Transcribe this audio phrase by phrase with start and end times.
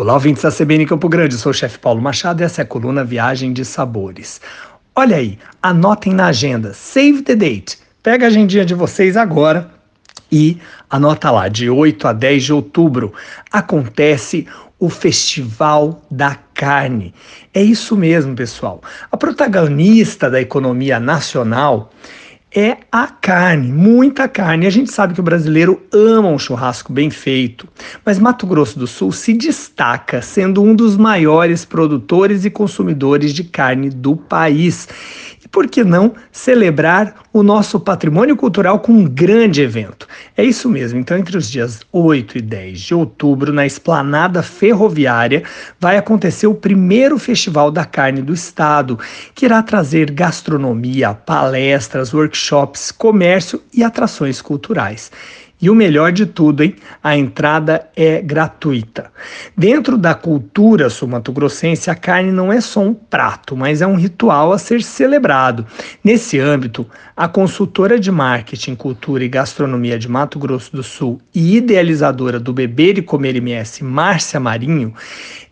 [0.00, 2.66] Olá, ouvintes da CBN Campo Grande, sou o chefe Paulo Machado e essa é a
[2.66, 4.40] coluna Viagem de Sabores.
[4.96, 7.76] Olha aí, anotem na agenda, save the date.
[8.02, 9.70] Pega a agendinha de vocês agora
[10.32, 10.56] e
[10.88, 13.12] anota lá, de 8 a 10 de outubro
[13.52, 14.46] acontece
[14.78, 17.12] o Festival da Carne.
[17.52, 18.80] É isso mesmo, pessoal.
[19.12, 21.92] A protagonista da economia nacional
[22.54, 24.66] é a carne, muita carne.
[24.66, 27.68] A gente sabe que o brasileiro ama um churrasco bem feito,
[28.04, 33.44] mas Mato Grosso do Sul se destaca sendo um dos maiores produtores e consumidores de
[33.44, 34.88] carne do país
[35.50, 40.06] por que não celebrar o nosso patrimônio cultural com um grande evento?
[40.36, 40.98] É isso mesmo.
[40.98, 45.42] Então, entre os dias 8 e 10 de outubro, na Esplanada Ferroviária,
[45.78, 48.98] vai acontecer o primeiro Festival da Carne do Estado,
[49.34, 55.10] que irá trazer gastronomia, palestras, workshops, comércio e atrações culturais.
[55.62, 56.74] E o melhor de tudo, hein?
[57.02, 59.12] A entrada é gratuita.
[59.54, 64.52] Dentro da cultura sul-mato-grossense, a carne não é só um prato, mas é um ritual
[64.52, 65.66] a ser celebrado.
[66.02, 71.56] Nesse âmbito, a consultora de marketing, cultura e gastronomia de Mato Grosso do Sul e
[71.56, 74.94] idealizadora do Beber e Comer MS, Márcia Marinho,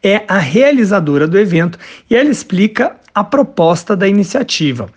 [0.02, 1.78] é a realizadora do evento
[2.08, 4.88] e ela explica a proposta da iniciativa.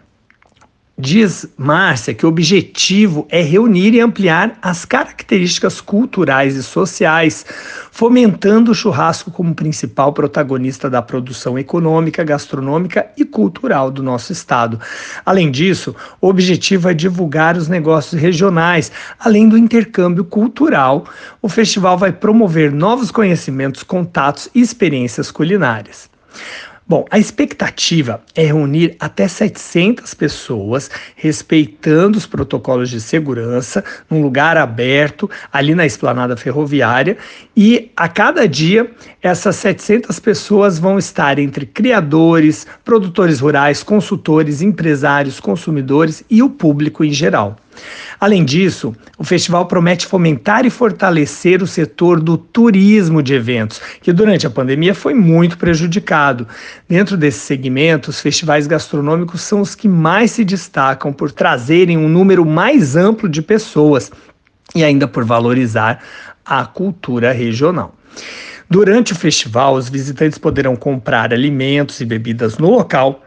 [1.04, 7.44] Diz Márcia que o objetivo é reunir e ampliar as características culturais e sociais,
[7.90, 14.80] fomentando o churrasco como principal protagonista da produção econômica, gastronômica e cultural do nosso estado.
[15.26, 21.06] Além disso, o objetivo é divulgar os negócios regionais, além do intercâmbio cultural.
[21.42, 26.12] O festival vai promover novos conhecimentos, contatos e experiências culinárias.
[26.92, 34.58] Bom, a expectativa é reunir até 700 pessoas, respeitando os protocolos de segurança, num lugar
[34.58, 37.18] aberto, ali na esplanada ferroviária,
[37.56, 45.40] e a cada dia essas 700 pessoas vão estar entre criadores, produtores rurais, consultores, empresários,
[45.40, 47.56] consumidores e o público em geral.
[48.20, 54.14] Além disso, o festival promete fomentar e fortalecer o setor do turismo de eventos, que
[54.14, 56.48] durante a pandemia foi muito prejudicado.
[56.88, 62.08] Dentro desse segmento, os festivais gastronômicos são os que mais se destacam por trazerem um
[62.08, 64.12] número mais amplo de pessoas
[64.76, 66.04] e ainda por valorizar
[66.46, 67.96] a cultura regional.
[68.70, 73.22] Durante o festival, os visitantes poderão comprar alimentos e bebidas no local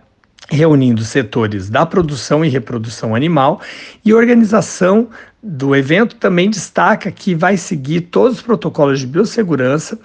[0.51, 3.61] reunindo setores da produção e reprodução animal
[4.05, 5.09] e organização
[5.43, 9.99] do evento também destaca que vai seguir todos os protocolos de biossegurança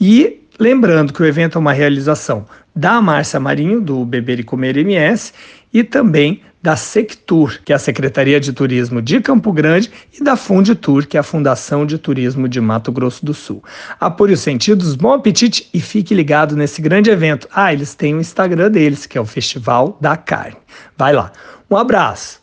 [0.00, 2.44] e lembrando que o evento é uma realização
[2.76, 5.32] da Márcia Marinho, do Beber e Comer MS,
[5.72, 10.36] e também da Sectur, que é a Secretaria de Turismo de Campo Grande, e da
[10.36, 13.64] Funditur, que é a Fundação de Turismo de Mato Grosso do Sul.
[13.98, 17.48] Apure os sentidos, bom apetite e fique ligado nesse grande evento.
[17.54, 20.58] Ah, eles têm o Instagram deles, que é o Festival da Carne.
[20.98, 21.32] Vai lá.
[21.70, 22.38] Um abraço.